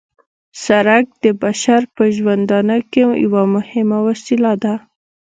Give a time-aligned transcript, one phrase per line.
[0.63, 4.73] سرک د بشر په ژوندانه کې یوه مهمه وسیله ده